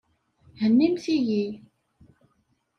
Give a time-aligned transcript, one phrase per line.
[0.61, 1.43] Hennimt-iyi!